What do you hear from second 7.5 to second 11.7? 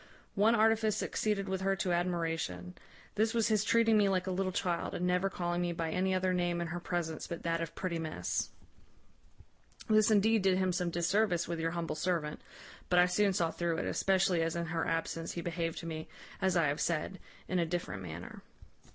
of pretty miss. This indeed did him some disservice with your